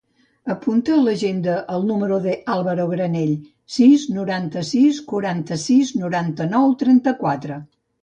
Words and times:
Apunta 0.51 0.93
a 0.95 1.01
l'agenda 1.07 1.57
el 1.73 1.85
número 1.89 2.17
del 2.23 2.49
Álvaro 2.55 2.89
Granell: 2.95 3.37
sis, 3.77 4.09
noranta-sis, 4.19 5.05
quaranta-sis, 5.15 5.97
noranta-nou, 6.05 6.79
trenta-quatre. 6.85 7.65